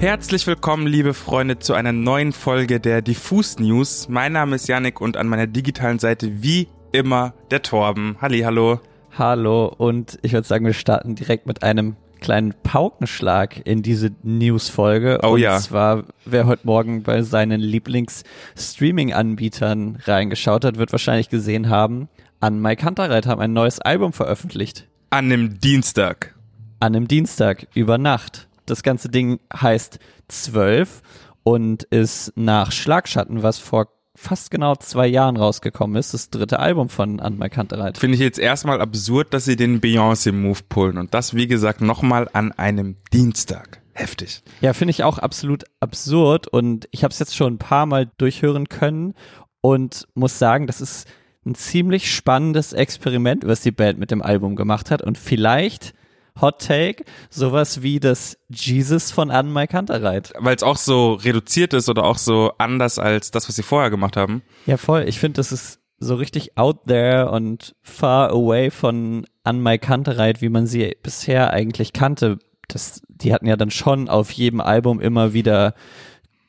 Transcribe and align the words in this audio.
Herzlich 0.00 0.46
willkommen, 0.46 0.86
liebe 0.86 1.12
Freunde, 1.12 1.58
zu 1.58 1.74
einer 1.74 1.90
neuen 1.90 2.32
Folge 2.32 2.78
der 2.78 3.02
Diffus 3.02 3.58
News. 3.58 4.08
Mein 4.08 4.32
Name 4.32 4.54
ist 4.54 4.68
Yannick 4.68 5.00
und 5.00 5.16
an 5.16 5.26
meiner 5.26 5.48
digitalen 5.48 5.98
Seite 5.98 6.40
wie 6.40 6.68
immer 6.92 7.34
der 7.50 7.62
Torben. 7.62 8.16
Halli, 8.20 8.42
hallo. 8.42 8.78
Hallo 9.18 9.66
und 9.66 10.20
ich 10.22 10.34
würde 10.34 10.46
sagen, 10.46 10.64
wir 10.64 10.72
starten 10.72 11.16
direkt 11.16 11.48
mit 11.48 11.64
einem 11.64 11.96
kleinen 12.20 12.54
Paukenschlag 12.62 13.66
in 13.66 13.82
diese 13.82 14.12
News-Folge. 14.22 15.18
Oh 15.24 15.30
und 15.30 15.40
ja. 15.40 15.56
Und 15.56 15.62
zwar, 15.62 16.04
wer 16.24 16.46
heute 16.46 16.64
Morgen 16.64 17.02
bei 17.02 17.22
seinen 17.22 17.60
Lieblings-Streaming-Anbietern 17.60 19.98
reingeschaut 20.04 20.64
hat, 20.64 20.78
wird 20.78 20.92
wahrscheinlich 20.92 21.28
gesehen 21.28 21.70
haben, 21.70 22.08
an 22.38 22.62
Mike 22.62 22.86
Hunterreit 22.86 23.26
haben 23.26 23.40
ein 23.40 23.52
neues 23.52 23.80
Album 23.80 24.12
veröffentlicht. 24.12 24.86
An 25.10 25.24
einem 25.24 25.58
Dienstag. 25.58 26.36
An 26.78 26.94
einem 26.94 27.08
Dienstag, 27.08 27.66
über 27.74 27.98
Nacht. 27.98 28.47
Das 28.70 28.82
ganze 28.82 29.08
Ding 29.08 29.40
heißt 29.54 29.98
12 30.28 31.02
und 31.42 31.84
ist 31.84 32.32
nach 32.36 32.72
Schlagschatten, 32.72 33.42
was 33.42 33.58
vor 33.58 33.88
fast 34.14 34.50
genau 34.50 34.74
zwei 34.74 35.06
Jahren 35.06 35.36
rausgekommen 35.36 35.96
ist, 35.96 36.12
das 36.12 36.28
dritte 36.30 36.58
Album 36.58 36.88
von 36.88 37.18
Kantereit. 37.50 37.98
Finde 37.98 38.16
ich 38.16 38.20
jetzt 38.20 38.38
erstmal 38.38 38.80
absurd, 38.80 39.32
dass 39.32 39.44
sie 39.44 39.54
den 39.54 39.80
Beyoncé-Move 39.80 40.58
pullen 40.68 40.98
und 40.98 41.14
das, 41.14 41.34
wie 41.34 41.46
gesagt, 41.46 41.80
nochmal 41.80 42.28
an 42.32 42.50
einem 42.52 42.96
Dienstag. 43.12 43.80
Heftig. 43.92 44.42
Ja, 44.60 44.72
finde 44.72 44.90
ich 44.90 45.04
auch 45.04 45.18
absolut 45.18 45.64
absurd 45.80 46.48
und 46.48 46.88
ich 46.90 47.04
habe 47.04 47.12
es 47.12 47.18
jetzt 47.20 47.36
schon 47.36 47.54
ein 47.54 47.58
paar 47.58 47.86
Mal 47.86 48.10
durchhören 48.18 48.68
können 48.68 49.14
und 49.60 50.06
muss 50.14 50.38
sagen, 50.38 50.66
das 50.66 50.80
ist 50.80 51.08
ein 51.46 51.54
ziemlich 51.54 52.14
spannendes 52.14 52.72
Experiment, 52.72 53.46
was 53.46 53.60
die 53.60 53.70
Band 53.70 53.98
mit 53.98 54.10
dem 54.10 54.22
Album 54.22 54.56
gemacht 54.56 54.90
hat 54.90 55.02
und 55.02 55.16
vielleicht 55.16 55.94
Hot 56.40 56.60
Take, 56.60 57.04
sowas 57.30 57.82
wie 57.82 58.00
das 58.00 58.38
Jesus 58.48 59.10
von 59.10 59.30
Anne 59.30 59.50
Mike 59.50 59.76
Hunterreit. 59.76 60.32
Weil 60.38 60.56
es 60.56 60.62
auch 60.62 60.76
so 60.76 61.14
reduziert 61.14 61.74
ist 61.74 61.88
oder 61.88 62.04
auch 62.04 62.18
so 62.18 62.52
anders 62.58 62.98
als 62.98 63.30
das, 63.30 63.48
was 63.48 63.56
sie 63.56 63.62
vorher 63.62 63.90
gemacht 63.90 64.16
haben. 64.16 64.42
Ja, 64.66 64.76
voll. 64.76 65.04
Ich 65.08 65.18
finde, 65.18 65.36
das 65.36 65.52
ist 65.52 65.80
so 65.98 66.14
richtig 66.14 66.56
out 66.56 66.84
there 66.86 67.30
und 67.30 67.74
far 67.82 68.30
away 68.30 68.70
von 68.70 69.26
Anne 69.42 69.60
Mike 69.60 69.88
Hunterreit, 69.88 70.40
wie 70.40 70.48
man 70.48 70.66
sie 70.66 70.96
bisher 71.02 71.52
eigentlich 71.52 71.92
kannte. 71.92 72.38
Das, 72.68 73.02
die 73.08 73.32
hatten 73.32 73.46
ja 73.46 73.56
dann 73.56 73.70
schon 73.70 74.08
auf 74.08 74.30
jedem 74.30 74.60
Album 74.60 75.00
immer 75.00 75.32
wieder, 75.32 75.74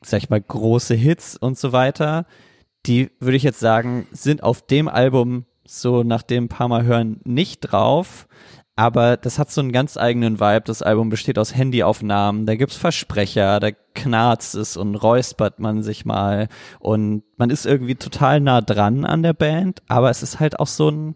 sag 0.02 0.22
ich 0.22 0.30
mal, 0.30 0.40
große 0.40 0.94
Hits 0.94 1.36
und 1.36 1.58
so 1.58 1.72
weiter. 1.72 2.26
Die, 2.86 3.10
würde 3.18 3.36
ich 3.36 3.42
jetzt 3.42 3.60
sagen, 3.60 4.06
sind 4.12 4.42
auf 4.42 4.62
dem 4.62 4.88
Album 4.88 5.46
so 5.66 6.02
nach 6.02 6.22
dem 6.22 6.48
paar 6.48 6.68
Mal 6.68 6.84
hören 6.84 7.20
nicht 7.24 7.60
drauf 7.60 8.26
aber 8.80 9.18
das 9.18 9.38
hat 9.38 9.50
so 9.50 9.60
einen 9.60 9.72
ganz 9.72 9.98
eigenen 9.98 10.40
Vibe. 10.40 10.62
Das 10.64 10.80
Album 10.80 11.10
besteht 11.10 11.38
aus 11.38 11.54
Handyaufnahmen, 11.54 12.46
da 12.46 12.56
gibt's 12.56 12.76
Versprecher, 12.76 13.60
da 13.60 13.72
knarzt 13.94 14.54
es 14.54 14.78
und 14.78 14.94
räuspert 14.94 15.58
man 15.58 15.82
sich 15.82 16.06
mal 16.06 16.48
und 16.78 17.22
man 17.36 17.50
ist 17.50 17.66
irgendwie 17.66 17.96
total 17.96 18.40
nah 18.40 18.62
dran 18.62 19.04
an 19.04 19.22
der 19.22 19.34
Band, 19.34 19.82
aber 19.88 20.08
es 20.08 20.22
ist 20.22 20.40
halt 20.40 20.58
auch 20.58 20.66
so 20.66 20.88
ein, 20.88 21.14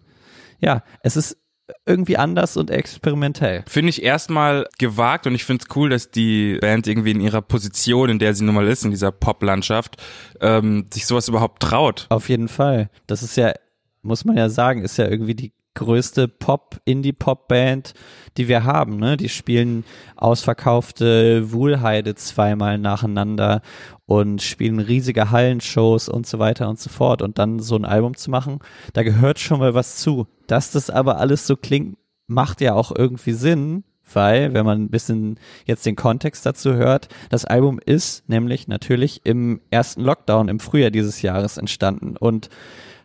ja, 0.61 0.83
es 1.03 1.17
ist 1.17 1.39
irgendwie 1.87 2.19
anders 2.19 2.59
und 2.59 2.71
experimentell. 2.71 3.65
Finde 3.67 3.89
ich 3.89 4.03
erstmal 4.03 4.69
gewagt 4.79 5.27
und 5.27 5.35
ich 5.35 5.47
finde 5.47 5.65
es 5.65 5.75
cool, 5.75 5.89
dass 5.89 6.11
die 6.11 6.59
Band 6.59 6.87
irgendwie 6.87 7.13
in 7.13 7.21
ihrer 7.23 7.41
Position, 7.41 8.11
in 8.11 8.19
der 8.19 8.35
sie 8.35 8.45
nun 8.45 8.57
mal 8.57 8.69
ist, 8.69 8.85
in 8.85 8.91
dieser 8.91 9.11
Pop-Landschaft, 9.11 9.97
ähm, 10.43 10.85
sich 10.93 11.07
sowas 11.07 11.29
überhaupt 11.29 11.63
traut. 11.63 12.09
Auf 12.11 12.29
jeden 12.29 12.49
Fall. 12.49 12.91
Das 13.07 13.23
ist 13.23 13.39
ja, 13.39 13.55
muss 14.03 14.27
man 14.27 14.37
ja 14.37 14.51
sagen, 14.51 14.83
ist 14.83 14.99
ja 14.99 15.09
irgendwie 15.09 15.35
die 15.35 15.55
größte 15.75 16.29
Pop, 16.29 16.81
Indie-Pop-Band, 16.85 17.95
die 18.37 18.49
wir 18.49 18.65
haben. 18.65 18.97
Ne? 18.97 19.17
Die 19.17 19.29
spielen 19.29 19.85
ausverkaufte 20.17 21.53
Wuhlheide 21.53 22.15
zweimal 22.15 22.79
nacheinander 22.79 23.61
und 24.07 24.43
spielen 24.43 24.81
riesige 24.81 25.31
Hallenshows 25.31 26.09
und 26.09 26.27
so 26.27 26.39
weiter 26.39 26.69
und 26.69 26.79
so 26.79 26.91
fort. 26.91 27.23
Und 27.23 27.39
dann 27.39 27.59
so 27.59 27.77
ein 27.77 27.85
Album 27.85 28.17
zu 28.17 28.31
machen, 28.31 28.61
da 28.93 29.03
gehört 29.03 29.39
schon 29.39 29.59
mal 29.59 29.75
was 29.75 29.97
zu. 29.97 30.27
Dass 30.47 30.71
das 30.71 30.91
aber 30.91 31.19
alles 31.19 31.47
so 31.47 31.57
klingt, 31.57 31.97
macht 32.27 32.61
ja 32.61 32.75
auch 32.75 32.93
irgendwie 32.95 33.33
Sinn, 33.33 33.85
weil, 34.13 34.55
wenn 34.55 34.67
man 34.67 34.83
ein 34.83 34.91
bisschen 34.91 35.39
jetzt 35.67 35.87
den 35.87 35.97
Kontext 35.97 36.45
dazu 36.47 36.75
hört, 36.75 37.09
das 37.31 37.45
Album 37.45 37.81
ist 37.85 38.29
nämlich 38.29 38.69
natürlich 38.69 39.21
im 39.25 39.61
ersten 39.71 40.03
Lockdown 40.03 40.49
im 40.49 40.61
Frühjahr 40.61 40.91
dieses 40.91 41.23
Jahres 41.23 41.57
entstanden 41.57 42.17
und 42.17 42.49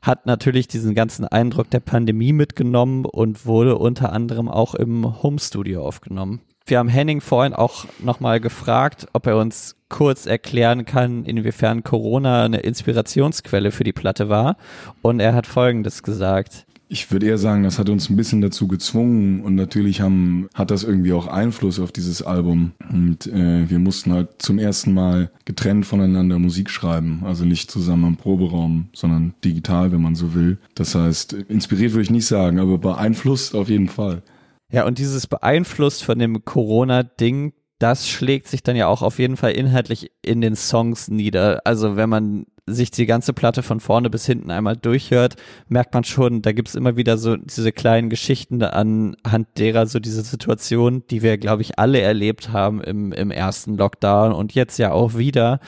hat 0.02 0.26
natürlich 0.26 0.68
diesen 0.68 0.96
ganzen 0.96 1.26
Eindruck 1.26 1.70
der 1.70 1.82
Pandemie 1.82 2.34
mitgenommen 2.34 3.06
und 3.06 3.46
wurde 3.46 3.78
unter 3.78 4.14
anderem 4.14 4.48
auch 4.48 4.76
im 4.76 5.22
Homestudio 5.22 5.86
aufgenommen. 5.86 6.42
Wir 6.66 6.78
haben 6.78 6.88
Henning 6.88 7.20
vorhin 7.20 7.54
auch 7.54 7.86
nochmal 7.98 8.40
gefragt, 8.40 9.08
ob 9.14 9.26
er 9.26 9.38
uns 9.38 9.76
kurz 9.90 10.28
erklären 10.28 10.86
kann, 10.86 11.26
inwiefern 11.26 11.84
Corona 11.84 12.44
eine 12.44 12.60
Inspirationsquelle 12.60 13.72
für 13.72 13.84
die 13.84 13.92
Platte 13.92 14.30
war. 14.30 14.56
Und 15.02 15.20
er 15.20 15.34
hat 15.34 15.48
Folgendes 15.48 16.04
gesagt. 16.04 16.68
Ich 16.91 17.11
würde 17.11 17.27
eher 17.27 17.38
sagen, 17.38 17.61
das 17.61 17.77
hat 17.77 17.88
uns 17.88 18.09
ein 18.09 18.16
bisschen 18.16 18.41
dazu 18.41 18.67
gezwungen 18.67 19.41
und 19.44 19.53
natürlich 19.53 20.01
haben, 20.01 20.50
hat 20.55 20.72
das 20.72 20.83
irgendwie 20.83 21.13
auch 21.13 21.27
Einfluss 21.27 21.79
auf 21.79 21.91
dieses 21.91 22.23
Album. 22.23 22.72
Und 22.91 23.27
äh, 23.27 23.69
wir 23.69 23.77
mussten 23.77 24.11
halt 24.11 24.41
zum 24.41 24.57
ersten 24.57 24.95
Mal 24.95 25.29
getrennt 25.45 25.85
voneinander 25.85 26.39
Musik 26.39 26.72
schreiben. 26.72 27.22
Also 27.23 27.45
nicht 27.45 27.69
zusammen 27.69 28.07
im 28.07 28.17
Proberaum, 28.17 28.89
sondern 28.91 29.35
digital, 29.45 29.91
wenn 29.91 30.01
man 30.01 30.16
so 30.16 30.33
will. 30.33 30.57
Das 30.73 30.95
heißt, 30.95 31.33
inspiriert 31.33 31.91
würde 31.91 32.01
ich 32.01 32.09
nicht 32.09 32.25
sagen, 32.25 32.57
aber 32.57 32.79
beeinflusst 32.79 33.53
auf 33.53 33.69
jeden 33.69 33.88
Fall. 33.88 34.23
Ja, 34.71 34.88
und 34.88 34.97
dieses 34.97 35.27
beeinflusst 35.27 36.03
von 36.03 36.17
dem 36.17 36.44
Corona-Ding, 36.44 37.53
das 37.77 38.09
schlägt 38.09 38.47
sich 38.47 38.63
dann 38.63 38.75
ja 38.75 38.88
auch 38.88 39.03
auf 39.03 39.19
jeden 39.19 39.38
Fall 39.38 39.51
inhaltlich 39.51 40.11
in 40.23 40.41
den 40.41 40.56
Songs 40.56 41.07
nieder. 41.07 41.61
Also 41.66 41.95
wenn 41.95 42.09
man 42.09 42.45
sich 42.74 42.91
die 42.91 43.06
ganze 43.06 43.34
Platte 43.34 43.63
von 43.63 43.80
vorne 43.80 44.09
bis 44.09 44.25
hinten 44.25 44.52
einmal 44.52 44.78
durchhört, 44.78 45.35
merkt 45.68 45.94
man 45.94 46.03
schon, 46.03 46.41
da 46.41 46.52
gibt's 46.52 46.75
immer 46.75 46.97
wieder 46.97 47.18
so 47.18 47.35
diese 47.38 47.72
kleinen 47.72 48.09
Geschichten 48.09 48.63
anhand 48.63 49.47
derer 49.57 49.88
so 49.88 50.00
diese 50.00 50.22
Situation, 50.22 51.03
die 51.09 51.22
wir, 51.22 51.38
glaube 51.38 51.62
ich, 51.62 51.80
alle 51.80 52.02
erlebt 52.02 52.52
haben 52.52 52.81
im, 52.81 53.12
im 53.12 53.31
ersten 53.31 53.78
Lockdown 53.78 54.34
und 54.34 54.53
jetzt 54.53 54.78
ja 54.80 54.91
auch 54.91 55.16
wieder. 55.16 55.59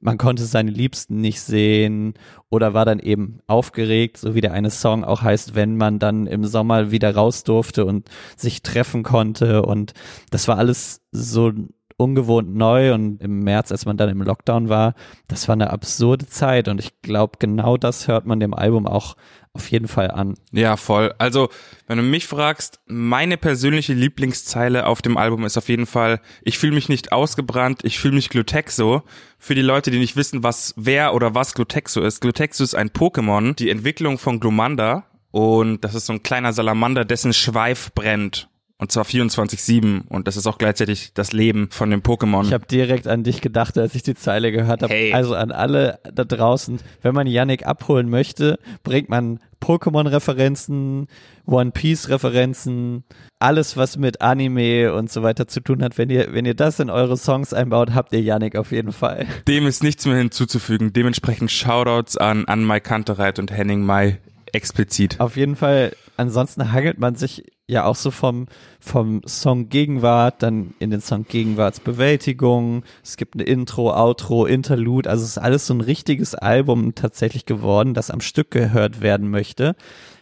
Man 0.00 0.18
konnte 0.18 0.44
seine 0.44 0.72
Liebsten 0.72 1.20
nicht 1.20 1.40
sehen 1.40 2.14
oder 2.50 2.74
war 2.74 2.84
dann 2.84 2.98
eben 2.98 3.38
aufgeregt, 3.46 4.18
so 4.18 4.34
wie 4.34 4.40
der 4.40 4.52
eine 4.52 4.70
Song 4.70 5.04
auch 5.04 5.22
heißt, 5.22 5.54
wenn 5.54 5.76
man 5.76 6.00
dann 6.00 6.26
im 6.26 6.44
Sommer 6.44 6.90
wieder 6.90 7.14
raus 7.14 7.44
durfte 7.44 7.84
und 7.84 8.08
sich 8.36 8.62
treffen 8.62 9.04
konnte 9.04 9.62
und 9.62 9.94
das 10.30 10.48
war 10.48 10.58
alles 10.58 11.02
so 11.12 11.52
ungewohnt 11.96 12.54
neu 12.54 12.94
und 12.94 13.20
im 13.20 13.40
März, 13.40 13.72
als 13.72 13.86
man 13.86 13.96
dann 13.96 14.08
im 14.08 14.22
Lockdown 14.22 14.68
war, 14.68 14.94
das 15.28 15.48
war 15.48 15.54
eine 15.54 15.70
absurde 15.70 16.26
Zeit 16.26 16.68
und 16.68 16.78
ich 16.78 17.00
glaube, 17.02 17.36
genau 17.38 17.76
das 17.76 18.08
hört 18.08 18.26
man 18.26 18.40
dem 18.40 18.54
Album 18.54 18.86
auch 18.86 19.16
auf 19.54 19.70
jeden 19.70 19.88
Fall 19.88 20.10
an. 20.10 20.34
Ja, 20.50 20.76
voll. 20.76 21.14
Also, 21.18 21.50
wenn 21.86 21.98
du 21.98 22.02
mich 22.02 22.26
fragst, 22.26 22.80
meine 22.86 23.36
persönliche 23.36 23.92
Lieblingszeile 23.92 24.86
auf 24.86 25.02
dem 25.02 25.18
Album 25.18 25.44
ist 25.44 25.58
auf 25.58 25.68
jeden 25.68 25.86
Fall, 25.86 26.20
ich 26.42 26.58
fühle 26.58 26.74
mich 26.74 26.88
nicht 26.88 27.12
ausgebrannt, 27.12 27.84
ich 27.84 27.98
fühle 27.98 28.14
mich 28.14 28.30
Glutexo. 28.30 29.02
Für 29.38 29.54
die 29.54 29.62
Leute, 29.62 29.90
die 29.90 29.98
nicht 29.98 30.16
wissen, 30.16 30.42
was 30.42 30.72
wer 30.76 31.14
oder 31.14 31.34
was 31.34 31.54
Glutexo 31.54 32.00
ist. 32.00 32.20
Glutexo 32.20 32.64
ist 32.64 32.74
ein 32.74 32.90
Pokémon, 32.90 33.54
die 33.54 33.68
Entwicklung 33.68 34.18
von 34.18 34.40
Glumanda 34.40 35.04
und 35.32 35.82
das 35.82 35.94
ist 35.94 36.06
so 36.06 36.12
ein 36.12 36.22
kleiner 36.22 36.52
Salamander, 36.52 37.04
dessen 37.04 37.32
Schweif 37.32 37.92
brennt. 37.92 38.48
Und 38.82 38.90
zwar 38.90 39.04
24-7. 39.04 40.08
Und 40.08 40.26
das 40.26 40.36
ist 40.36 40.48
auch 40.48 40.58
gleichzeitig 40.58 41.12
das 41.14 41.32
Leben 41.32 41.68
von 41.70 41.88
dem 41.88 42.02
Pokémon. 42.02 42.44
Ich 42.46 42.52
habe 42.52 42.66
direkt 42.66 43.06
an 43.06 43.22
dich 43.22 43.40
gedacht, 43.40 43.78
als 43.78 43.94
ich 43.94 44.02
die 44.02 44.16
Zeile 44.16 44.50
gehört 44.50 44.82
habe. 44.82 44.92
Hey. 44.92 45.12
Also 45.12 45.36
an 45.36 45.52
alle 45.52 46.00
da 46.12 46.24
draußen, 46.24 46.80
wenn 47.00 47.14
man 47.14 47.28
Yannick 47.28 47.64
abholen 47.64 48.10
möchte, 48.10 48.58
bringt 48.82 49.08
man 49.08 49.38
Pokémon-Referenzen, 49.60 51.06
One 51.46 51.70
Piece-Referenzen, 51.70 53.04
alles, 53.38 53.76
was 53.76 53.98
mit 53.98 54.20
Anime 54.20 54.92
und 54.92 55.12
so 55.12 55.22
weiter 55.22 55.46
zu 55.46 55.60
tun 55.60 55.80
hat. 55.84 55.96
Wenn 55.96 56.10
ihr, 56.10 56.34
wenn 56.34 56.44
ihr 56.44 56.54
das 56.54 56.80
in 56.80 56.90
eure 56.90 57.16
Songs 57.16 57.54
einbaut, 57.54 57.94
habt 57.94 58.12
ihr 58.12 58.20
Yannick 58.20 58.56
auf 58.56 58.72
jeden 58.72 58.90
Fall. 58.90 59.28
Dem 59.46 59.64
ist 59.68 59.84
nichts 59.84 60.06
mehr 60.06 60.16
hinzuzufügen. 60.16 60.92
Dementsprechend 60.92 61.52
Shoutouts 61.52 62.16
an, 62.16 62.46
an 62.46 62.64
Mai 62.64 62.80
Kantereit 62.80 63.38
und 63.38 63.52
Henning 63.52 63.82
Mai 63.82 64.18
explizit. 64.52 65.20
Auf 65.20 65.36
jeden 65.36 65.54
Fall, 65.54 65.94
ansonsten 66.16 66.72
hagelt 66.72 66.98
man 66.98 67.14
sich 67.14 67.44
ja 67.72 67.84
auch 67.84 67.96
so 67.96 68.10
vom, 68.10 68.46
vom 68.78 69.22
Song 69.26 69.68
Gegenwart, 69.68 70.42
dann 70.42 70.74
in 70.78 70.90
den 70.90 71.00
Song 71.00 71.24
Gegenwartsbewältigung. 71.26 72.84
Es 73.02 73.16
gibt 73.16 73.34
eine 73.34 73.44
Intro, 73.44 73.92
Outro, 73.92 74.46
Interlude. 74.46 75.10
Also 75.10 75.24
es 75.24 75.30
ist 75.30 75.38
alles 75.38 75.66
so 75.66 75.74
ein 75.74 75.80
richtiges 75.80 76.34
Album 76.34 76.94
tatsächlich 76.94 77.46
geworden, 77.46 77.94
das 77.94 78.10
am 78.10 78.20
Stück 78.20 78.50
gehört 78.50 79.00
werden 79.00 79.30
möchte. 79.30 79.74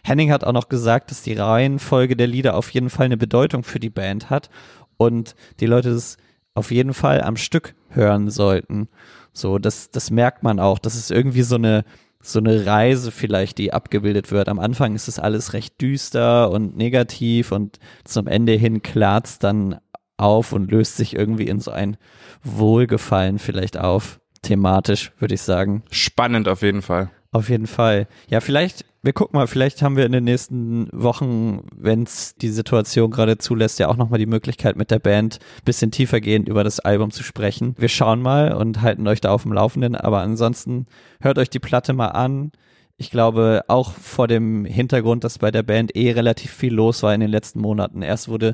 Henning 0.02 0.32
hat 0.32 0.44
auch 0.44 0.52
noch 0.52 0.68
gesagt, 0.68 1.10
dass 1.10 1.22
die 1.22 1.34
Reihenfolge 1.34 2.16
der 2.16 2.26
Lieder 2.26 2.56
auf 2.56 2.70
jeden 2.70 2.90
Fall 2.90 3.06
eine 3.06 3.16
Bedeutung 3.16 3.64
für 3.64 3.80
die 3.80 3.90
Band 3.90 4.30
hat 4.30 4.48
und 4.96 5.34
die 5.60 5.66
Leute 5.66 5.90
das 5.90 6.16
auf 6.54 6.70
jeden 6.70 6.94
Fall 6.94 7.22
am 7.22 7.36
Stück 7.36 7.74
hören 7.88 8.30
sollten. 8.30 8.88
So, 9.32 9.58
das, 9.58 9.90
das 9.90 10.10
merkt 10.10 10.42
man 10.42 10.58
auch. 10.58 10.78
Das 10.78 10.94
ist 10.96 11.10
irgendwie 11.10 11.42
so 11.42 11.56
eine, 11.56 11.84
so 12.22 12.38
eine 12.38 12.66
Reise 12.66 13.10
vielleicht, 13.10 13.58
die 13.58 13.72
abgebildet 13.72 14.30
wird. 14.30 14.48
Am 14.48 14.58
Anfang 14.58 14.94
ist 14.94 15.08
es 15.08 15.18
alles 15.18 15.52
recht 15.52 15.80
düster 15.80 16.50
und 16.50 16.76
negativ 16.76 17.52
und 17.52 17.78
zum 18.04 18.26
Ende 18.26 18.52
hin 18.52 18.82
klart's 18.82 19.38
dann 19.38 19.80
auf 20.16 20.52
und 20.52 20.70
löst 20.70 20.96
sich 20.96 21.16
irgendwie 21.16 21.46
in 21.46 21.60
so 21.60 21.70
ein 21.70 21.96
Wohlgefallen 22.42 23.38
vielleicht 23.38 23.78
auf. 23.78 24.20
Thematisch, 24.42 25.12
würde 25.18 25.34
ich 25.34 25.42
sagen. 25.42 25.82
Spannend 25.90 26.48
auf 26.48 26.62
jeden 26.62 26.82
Fall. 26.82 27.10
Auf 27.32 27.48
jeden 27.48 27.66
Fall. 27.66 28.06
Ja, 28.28 28.40
vielleicht, 28.40 28.84
wir 29.02 29.12
gucken 29.14 29.38
mal, 29.38 29.46
vielleicht 29.46 29.80
haben 29.80 29.96
wir 29.96 30.04
in 30.04 30.12
den 30.12 30.24
nächsten 30.24 30.88
Wochen, 30.92 31.62
wenn 31.74 32.02
es 32.02 32.34
die 32.34 32.50
Situation 32.50 33.10
gerade 33.10 33.38
zulässt, 33.38 33.78
ja 33.78 33.88
auch 33.88 33.96
nochmal 33.96 34.18
die 34.18 34.26
Möglichkeit 34.26 34.76
mit 34.76 34.90
der 34.90 34.98
Band 34.98 35.38
bisschen 35.64 35.90
tiefergehend 35.90 36.48
über 36.48 36.64
das 36.64 36.80
Album 36.80 37.10
zu 37.10 37.22
sprechen. 37.22 37.74
Wir 37.78 37.88
schauen 37.88 38.20
mal 38.20 38.52
und 38.52 38.82
halten 38.82 39.06
euch 39.08 39.20
da 39.22 39.30
auf 39.30 39.42
dem 39.42 39.52
Laufenden, 39.52 39.96
aber 39.96 40.20
ansonsten 40.20 40.86
hört 41.20 41.38
euch 41.38 41.48
die 41.48 41.60
Platte 41.60 41.94
mal 41.94 42.08
an 42.08 42.52
ich 43.00 43.10
glaube, 43.10 43.64
auch 43.66 43.94
vor 43.94 44.28
dem 44.28 44.66
Hintergrund, 44.66 45.24
dass 45.24 45.38
bei 45.38 45.50
der 45.50 45.62
Band 45.62 45.96
eh 45.96 46.12
relativ 46.12 46.50
viel 46.50 46.74
los 46.74 47.02
war 47.02 47.14
in 47.14 47.22
den 47.22 47.30
letzten 47.30 47.58
Monaten. 47.58 48.02
Erst 48.02 48.28
wurde 48.28 48.52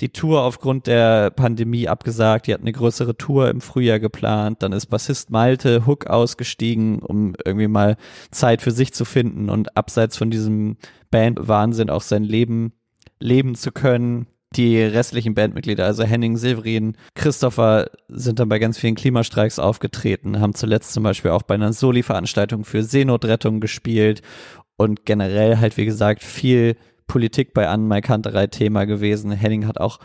die 0.00 0.08
Tour 0.08 0.42
aufgrund 0.42 0.88
der 0.88 1.30
Pandemie 1.30 1.86
abgesagt. 1.86 2.48
Die 2.48 2.52
hatten 2.52 2.64
eine 2.64 2.72
größere 2.72 3.16
Tour 3.16 3.48
im 3.50 3.60
Frühjahr 3.60 4.00
geplant. 4.00 4.64
Dann 4.64 4.72
ist 4.72 4.86
Bassist 4.86 5.30
Malte 5.30 5.86
Hook 5.86 6.08
ausgestiegen, 6.08 6.98
um 6.98 7.34
irgendwie 7.44 7.68
mal 7.68 7.96
Zeit 8.32 8.62
für 8.62 8.72
sich 8.72 8.92
zu 8.92 9.04
finden 9.04 9.48
und 9.48 9.76
abseits 9.76 10.16
von 10.16 10.28
diesem 10.28 10.76
Bandwahnsinn 11.12 11.88
auch 11.88 12.02
sein 12.02 12.24
Leben 12.24 12.72
leben 13.20 13.54
zu 13.54 13.70
können 13.70 14.26
die 14.56 14.80
restlichen 14.82 15.34
Bandmitglieder, 15.34 15.84
also 15.84 16.04
Henning, 16.04 16.36
Severin, 16.36 16.96
Christopher, 17.14 17.90
sind 18.08 18.38
dann 18.38 18.48
bei 18.48 18.58
ganz 18.58 18.78
vielen 18.78 18.94
Klimastreiks 18.94 19.58
aufgetreten, 19.58 20.40
haben 20.40 20.54
zuletzt 20.54 20.92
zum 20.92 21.02
Beispiel 21.02 21.30
auch 21.30 21.42
bei 21.42 21.54
einer 21.54 21.72
Soli-Veranstaltung 21.72 22.64
für 22.64 22.82
Seenotrettung 22.82 23.60
gespielt 23.60 24.22
und 24.76 25.04
generell 25.04 25.58
halt, 25.58 25.76
wie 25.76 25.84
gesagt, 25.84 26.22
viel 26.22 26.76
Politik 27.06 27.54
bei 27.54 27.68
Anmaikanterei 27.68 28.46
Thema 28.46 28.84
gewesen. 28.86 29.30
Henning 29.30 29.66
hat 29.66 29.78
auch 29.78 29.98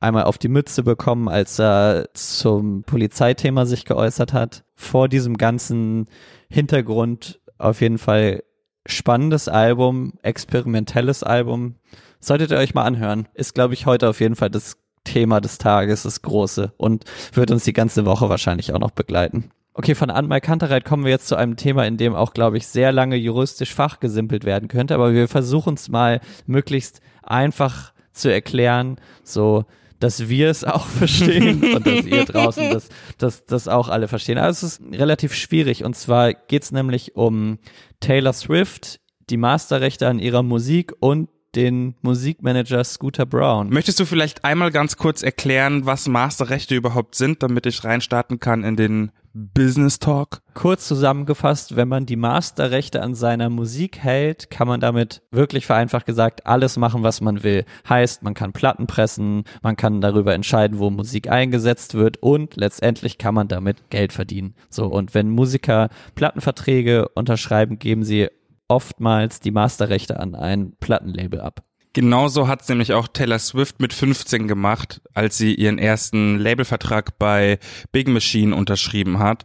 einmal 0.00 0.24
auf 0.24 0.38
die 0.38 0.48
Mütze 0.48 0.82
bekommen, 0.82 1.28
als 1.28 1.58
er 1.58 2.08
zum 2.14 2.82
Polizeithema 2.84 3.66
sich 3.66 3.84
geäußert 3.84 4.32
hat. 4.32 4.64
Vor 4.74 5.08
diesem 5.08 5.36
ganzen 5.36 6.06
Hintergrund 6.48 7.40
auf 7.58 7.80
jeden 7.80 7.98
Fall 7.98 8.42
spannendes 8.86 9.48
Album, 9.48 10.14
experimentelles 10.22 11.22
Album. 11.22 11.74
Solltet 12.20 12.50
ihr 12.50 12.58
euch 12.58 12.74
mal 12.74 12.84
anhören. 12.84 13.28
Ist, 13.34 13.54
glaube 13.54 13.74
ich, 13.74 13.86
heute 13.86 14.08
auf 14.08 14.20
jeden 14.20 14.36
Fall 14.36 14.50
das 14.50 14.76
Thema 15.04 15.40
des 15.40 15.58
Tages, 15.58 16.02
das 16.02 16.22
große 16.22 16.72
und 16.76 17.04
wird 17.32 17.50
uns 17.50 17.64
die 17.64 17.72
ganze 17.72 18.04
Woche 18.04 18.28
wahrscheinlich 18.28 18.72
auch 18.72 18.78
noch 18.78 18.90
begleiten. 18.90 19.50
Okay, 19.72 19.94
von 19.94 20.10
Anmal 20.10 20.40
Kantereit 20.40 20.84
kommen 20.84 21.04
wir 21.04 21.12
jetzt 21.12 21.28
zu 21.28 21.36
einem 21.36 21.56
Thema, 21.56 21.86
in 21.86 21.96
dem 21.96 22.14
auch, 22.14 22.34
glaube 22.34 22.56
ich, 22.56 22.66
sehr 22.66 22.90
lange 22.90 23.16
juristisch 23.16 23.72
fachgesimpelt 23.72 24.44
werden 24.44 24.68
könnte, 24.68 24.94
aber 24.94 25.14
wir 25.14 25.28
versuchen 25.28 25.74
es 25.74 25.88
mal 25.88 26.20
möglichst 26.46 27.00
einfach 27.22 27.92
zu 28.12 28.30
erklären, 28.32 28.96
so 29.22 29.64
dass 30.00 30.28
wir 30.28 30.50
es 30.50 30.64
auch 30.64 30.86
verstehen 30.86 31.74
und 31.74 31.86
dass 31.86 32.04
ihr 32.04 32.24
draußen 32.24 32.70
das, 32.72 32.88
das, 33.18 33.46
das 33.46 33.68
auch 33.68 33.88
alle 33.88 34.08
verstehen. 34.08 34.38
Also 34.38 34.66
es 34.66 34.80
ist 34.80 34.92
relativ 34.92 35.34
schwierig 35.34 35.84
und 35.84 35.94
zwar 35.94 36.34
geht 36.34 36.64
es 36.64 36.72
nämlich 36.72 37.16
um 37.16 37.58
Taylor 38.00 38.32
Swift, 38.32 39.00
die 39.30 39.36
Masterrechte 39.36 40.08
an 40.08 40.18
ihrer 40.18 40.42
Musik 40.42 40.92
und 41.00 41.28
den 41.54 41.94
Musikmanager 42.02 42.84
Scooter 42.84 43.26
Brown. 43.26 43.70
Möchtest 43.70 44.00
du 44.00 44.04
vielleicht 44.04 44.44
einmal 44.44 44.70
ganz 44.70 44.96
kurz 44.96 45.22
erklären, 45.22 45.86
was 45.86 46.08
Masterrechte 46.08 46.74
überhaupt 46.74 47.14
sind, 47.14 47.42
damit 47.42 47.66
ich 47.66 47.84
reinstarten 47.84 48.38
kann 48.38 48.64
in 48.64 48.76
den 48.76 49.10
Business 49.32 49.98
Talk? 49.98 50.40
Kurz 50.54 50.88
zusammengefasst, 50.88 51.76
wenn 51.76 51.88
man 51.88 52.06
die 52.06 52.16
Masterrechte 52.16 53.02
an 53.02 53.14
seiner 53.14 53.50
Musik 53.50 53.98
hält, 53.98 54.50
kann 54.50 54.66
man 54.66 54.80
damit 54.80 55.22
wirklich 55.30 55.66
vereinfacht 55.66 56.06
gesagt 56.06 56.46
alles 56.46 56.76
machen, 56.76 57.02
was 57.02 57.20
man 57.20 57.42
will. 57.44 57.64
Heißt, 57.88 58.22
man 58.22 58.34
kann 58.34 58.52
Platten 58.52 58.86
pressen, 58.86 59.44
man 59.62 59.76
kann 59.76 60.00
darüber 60.00 60.34
entscheiden, 60.34 60.78
wo 60.78 60.90
Musik 60.90 61.30
eingesetzt 61.30 61.94
wird 61.94 62.16
und 62.18 62.56
letztendlich 62.56 63.18
kann 63.18 63.34
man 63.34 63.48
damit 63.48 63.90
Geld 63.90 64.12
verdienen. 64.12 64.54
So, 64.70 64.86
und 64.86 65.14
wenn 65.14 65.30
Musiker 65.30 65.88
Plattenverträge 66.14 67.08
unterschreiben, 67.10 67.78
geben 67.78 68.02
sie 68.02 68.28
oftmals 68.68 69.40
die 69.40 69.50
Masterrechte 69.50 70.20
an 70.20 70.34
ein 70.34 70.72
Plattenlabel 70.78 71.40
ab. 71.40 71.64
Genauso 71.94 72.46
hat 72.46 72.62
es 72.62 72.68
nämlich 72.68 72.92
auch 72.92 73.08
Taylor 73.08 73.38
Swift 73.38 73.80
mit 73.80 73.92
15 73.92 74.46
gemacht, 74.46 75.00
als 75.14 75.38
sie 75.38 75.54
ihren 75.54 75.78
ersten 75.78 76.38
Labelvertrag 76.38 77.18
bei 77.18 77.58
Big 77.92 78.08
Machine 78.08 78.54
unterschrieben 78.54 79.18
hat. 79.18 79.44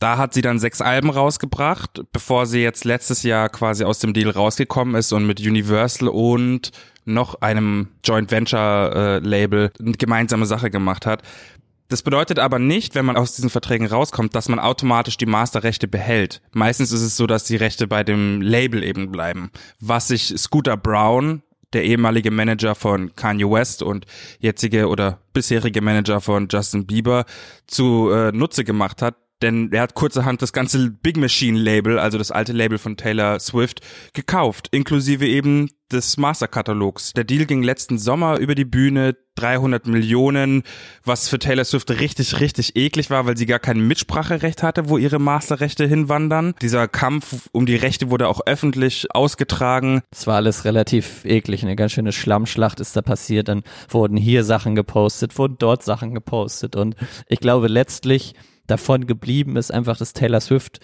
Da 0.00 0.16
hat 0.16 0.34
sie 0.34 0.42
dann 0.42 0.58
sechs 0.58 0.80
Alben 0.80 1.10
rausgebracht, 1.10 2.02
bevor 2.12 2.46
sie 2.46 2.60
jetzt 2.62 2.84
letztes 2.84 3.22
Jahr 3.22 3.48
quasi 3.50 3.84
aus 3.84 3.98
dem 3.98 4.14
Deal 4.14 4.30
rausgekommen 4.30 4.94
ist 4.94 5.12
und 5.12 5.26
mit 5.26 5.40
Universal 5.40 6.08
und 6.08 6.72
noch 7.04 7.40
einem 7.42 7.88
Joint 8.04 8.30
Venture 8.30 8.92
äh, 8.94 9.18
Label 9.18 9.70
eine 9.78 9.92
gemeinsame 9.92 10.46
Sache 10.46 10.70
gemacht 10.70 11.06
hat. 11.06 11.22
Das 11.90 12.02
bedeutet 12.02 12.38
aber 12.38 12.60
nicht, 12.60 12.94
wenn 12.94 13.04
man 13.04 13.16
aus 13.16 13.34
diesen 13.34 13.50
Verträgen 13.50 13.88
rauskommt, 13.88 14.36
dass 14.36 14.48
man 14.48 14.60
automatisch 14.60 15.16
die 15.16 15.26
Masterrechte 15.26 15.88
behält. 15.88 16.40
Meistens 16.52 16.92
ist 16.92 17.02
es 17.02 17.16
so, 17.16 17.26
dass 17.26 17.42
die 17.42 17.56
Rechte 17.56 17.88
bei 17.88 18.04
dem 18.04 18.40
Label 18.40 18.84
eben 18.84 19.10
bleiben. 19.10 19.50
Was 19.80 20.06
sich 20.06 20.32
Scooter 20.38 20.76
Brown, 20.76 21.42
der 21.72 21.82
ehemalige 21.82 22.30
Manager 22.30 22.76
von 22.76 23.16
Kanye 23.16 23.50
West 23.50 23.82
und 23.82 24.06
jetzige 24.38 24.86
oder 24.86 25.18
bisherige 25.32 25.80
Manager 25.80 26.20
von 26.20 26.46
Justin 26.48 26.86
Bieber 26.86 27.24
zu 27.66 28.10
äh, 28.10 28.30
Nutze 28.30 28.62
gemacht 28.62 29.02
hat, 29.02 29.16
denn 29.42 29.72
er 29.72 29.82
hat 29.82 29.94
kurzerhand 29.94 30.42
das 30.42 30.52
ganze 30.52 30.90
Big 30.90 31.16
Machine 31.16 31.58
Label, 31.58 31.98
also 31.98 32.18
das 32.18 32.30
alte 32.30 32.52
Label 32.52 32.78
von 32.78 32.96
Taylor 32.96 33.38
Swift, 33.40 33.80
gekauft, 34.12 34.68
inklusive 34.70 35.26
eben 35.26 35.70
des 35.90 36.16
Masterkatalogs. 36.16 37.12
Der 37.14 37.24
Deal 37.24 37.46
ging 37.46 37.62
letzten 37.62 37.98
Sommer 37.98 38.38
über 38.38 38.54
die 38.54 38.64
Bühne, 38.64 39.16
300 39.36 39.86
Millionen, 39.86 40.62
was 41.04 41.28
für 41.28 41.38
Taylor 41.38 41.64
Swift 41.64 41.90
richtig, 41.90 42.40
richtig 42.40 42.76
eklig 42.76 43.10
war, 43.10 43.26
weil 43.26 43.36
sie 43.36 43.46
gar 43.46 43.58
kein 43.58 43.80
Mitspracherecht 43.80 44.62
hatte, 44.62 44.88
wo 44.88 44.98
ihre 44.98 45.18
Masterrechte 45.18 45.86
hinwandern. 45.86 46.54
Dieser 46.60 46.88
Kampf 46.88 47.48
um 47.52 47.66
die 47.66 47.76
Rechte 47.76 48.10
wurde 48.10 48.28
auch 48.28 48.40
öffentlich 48.46 49.14
ausgetragen. 49.14 50.02
Es 50.10 50.26
war 50.26 50.36
alles 50.36 50.64
relativ 50.64 51.24
eklig, 51.24 51.62
eine 51.62 51.76
ganz 51.76 51.92
schöne 51.92 52.12
Schlammschlacht 52.12 52.80
ist 52.80 52.96
da 52.96 53.02
passiert, 53.02 53.48
dann 53.48 53.62
wurden 53.88 54.16
hier 54.16 54.44
Sachen 54.44 54.74
gepostet, 54.74 55.38
wurden 55.38 55.56
dort 55.58 55.82
Sachen 55.82 56.14
gepostet 56.14 56.76
und 56.76 56.94
ich 57.26 57.40
glaube 57.40 57.68
letztlich 57.68 58.34
davon 58.70 59.06
geblieben 59.06 59.56
ist 59.56 59.72
einfach, 59.72 59.96
dass 59.96 60.12
Taylor 60.12 60.40
Swift 60.40 60.80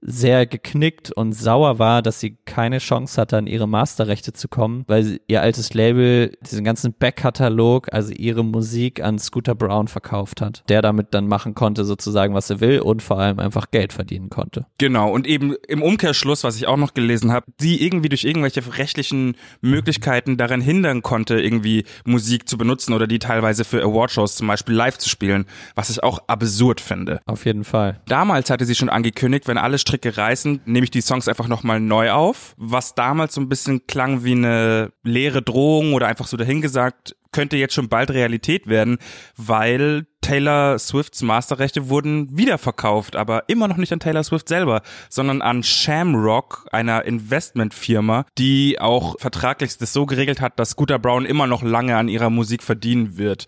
sehr 0.00 0.46
geknickt 0.46 1.10
und 1.12 1.32
sauer 1.32 1.78
war, 1.78 2.02
dass 2.02 2.20
sie 2.20 2.36
keine 2.44 2.78
Chance 2.78 3.20
hatte, 3.20 3.36
an 3.36 3.46
ihre 3.46 3.68
Masterrechte 3.68 4.32
zu 4.32 4.48
kommen, 4.48 4.84
weil 4.86 5.20
ihr 5.26 5.42
altes 5.42 5.74
Label 5.74 6.36
diesen 6.42 6.64
ganzen 6.64 6.94
Backkatalog, 6.94 7.92
also 7.92 8.12
ihre 8.12 8.44
Musik 8.44 9.02
an 9.02 9.18
Scooter 9.18 9.54
Brown 9.54 9.88
verkauft 9.88 10.40
hat, 10.40 10.62
der 10.68 10.82
damit 10.82 11.08
dann 11.14 11.26
machen 11.26 11.54
konnte, 11.54 11.84
sozusagen, 11.84 12.34
was 12.34 12.50
er 12.50 12.60
will 12.60 12.80
und 12.80 13.02
vor 13.02 13.18
allem 13.18 13.38
einfach 13.38 13.70
Geld 13.70 13.92
verdienen 13.92 14.30
konnte. 14.30 14.66
Genau, 14.78 15.10
und 15.10 15.26
eben 15.26 15.54
im 15.66 15.82
Umkehrschluss, 15.82 16.44
was 16.44 16.56
ich 16.56 16.66
auch 16.66 16.76
noch 16.76 16.94
gelesen 16.94 17.32
habe, 17.32 17.46
sie 17.58 17.82
irgendwie 17.82 18.08
durch 18.08 18.24
irgendwelche 18.24 18.62
rechtlichen 18.76 19.36
Möglichkeiten 19.60 20.36
daran 20.36 20.60
hindern 20.60 21.02
konnte, 21.02 21.40
irgendwie 21.40 21.84
Musik 22.04 22.48
zu 22.48 22.58
benutzen 22.58 22.92
oder 22.92 23.06
die 23.06 23.18
teilweise 23.18 23.64
für 23.64 23.82
Awardshows 23.82 24.36
zum 24.36 24.46
Beispiel 24.46 24.74
live 24.74 24.98
zu 24.98 25.08
spielen, 25.08 25.46
was 25.74 25.90
ich 25.90 26.02
auch 26.02 26.20
absurd 26.28 26.80
finde. 26.80 27.20
Auf 27.26 27.46
jeden 27.46 27.64
Fall. 27.64 28.00
Damals 28.06 28.50
hatte 28.50 28.64
sie 28.64 28.74
schon 28.74 28.88
angekündigt, 28.88 29.48
wenn 29.48 29.58
alle 29.58 29.78
Stricke 29.88 30.16
reißen, 30.16 30.60
nehme 30.66 30.84
ich 30.84 30.90
die 30.90 31.00
Songs 31.00 31.28
einfach 31.28 31.48
nochmal 31.48 31.80
neu 31.80 32.12
auf. 32.12 32.54
Was 32.58 32.94
damals 32.94 33.34
so 33.34 33.40
ein 33.40 33.48
bisschen 33.48 33.86
klang 33.86 34.22
wie 34.22 34.32
eine 34.32 34.92
leere 35.02 35.40
Drohung 35.40 35.94
oder 35.94 36.06
einfach 36.06 36.26
so 36.26 36.36
dahingesagt, 36.36 37.16
könnte 37.32 37.56
jetzt 37.56 37.74
schon 37.74 37.88
bald 37.88 38.10
Realität 38.10 38.66
werden, 38.66 38.98
weil 39.36 40.06
Taylor 40.20 40.78
Swifts 40.78 41.22
Masterrechte 41.22 41.88
wurden 41.88 42.36
wiederverkauft, 42.36 43.16
aber 43.16 43.44
immer 43.48 43.68
noch 43.68 43.76
nicht 43.76 43.92
an 43.92 44.00
Taylor 44.00 44.24
Swift 44.24 44.48
selber, 44.48 44.82
sondern 45.08 45.40
an 45.40 45.62
Shamrock, 45.62 46.66
einer 46.70 47.04
Investmentfirma, 47.04 48.26
die 48.36 48.80
auch 48.80 49.18
vertraglich 49.18 49.78
das 49.78 49.92
so 49.92 50.06
geregelt 50.06 50.40
hat, 50.40 50.58
dass 50.58 50.70
Scooter 50.70 50.98
Brown 50.98 51.24
immer 51.24 51.46
noch 51.46 51.62
lange 51.62 51.96
an 51.96 52.08
ihrer 52.08 52.30
Musik 52.30 52.62
verdienen 52.62 53.16
wird. 53.16 53.46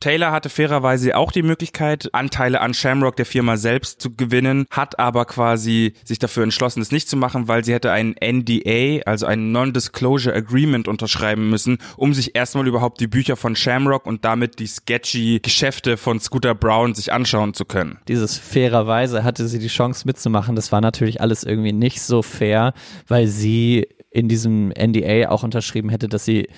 Taylor 0.00 0.32
hatte 0.32 0.48
fairerweise 0.48 1.16
auch 1.16 1.32
die 1.32 1.42
Möglichkeit, 1.42 2.08
Anteile 2.12 2.60
an 2.60 2.74
Shamrock, 2.74 3.16
der 3.16 3.26
Firma 3.26 3.56
selbst, 3.56 4.00
zu 4.00 4.14
gewinnen, 4.14 4.66
hat 4.70 4.98
aber 4.98 5.24
quasi 5.24 5.94
sich 6.04 6.18
dafür 6.18 6.44
entschlossen, 6.44 6.80
das 6.80 6.92
nicht 6.92 7.08
zu 7.08 7.16
machen, 7.16 7.48
weil 7.48 7.64
sie 7.64 7.72
hätte 7.72 7.92
ein 7.92 8.14
NDA, 8.22 9.02
also 9.06 9.26
ein 9.26 9.52
Non-Disclosure 9.52 10.34
Agreement 10.34 10.88
unterschreiben 10.88 11.50
müssen, 11.50 11.78
um 11.96 12.14
sich 12.14 12.34
erstmal 12.34 12.66
überhaupt 12.66 13.00
die 13.00 13.06
Bücher 13.06 13.36
von 13.36 13.56
Shamrock 13.56 14.06
und 14.06 14.24
damit 14.24 14.58
die 14.58 14.66
sketchy 14.66 15.40
Geschäfte 15.42 15.96
von 15.96 16.20
Scooter 16.20 16.54
Brown 16.54 16.94
sich 16.94 17.12
anschauen 17.12 17.54
zu 17.54 17.64
können. 17.64 17.98
Dieses 18.08 18.38
fairerweise 18.38 19.24
hatte 19.24 19.48
sie 19.48 19.58
die 19.58 19.68
Chance 19.68 20.06
mitzumachen. 20.06 20.56
Das 20.56 20.72
war 20.72 20.80
natürlich 20.80 21.20
alles 21.20 21.44
irgendwie 21.44 21.72
nicht 21.72 22.02
so 22.02 22.22
fair, 22.22 22.72
weil 23.06 23.26
sie 23.26 23.86
in 24.10 24.28
diesem 24.28 24.70
NDA 24.70 25.28
auch 25.28 25.42
unterschrieben 25.42 25.90
hätte, 25.90 26.08
dass 26.08 26.24
sie 26.24 26.48